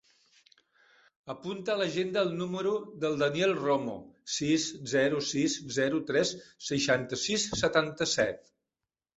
[1.33, 2.71] Apunta a l'agenda el número
[3.03, 3.97] del Daniel Romo:
[4.39, 6.35] sis, zero, sis, zero, tres,
[6.71, 8.45] seixanta-sis, setanta-set.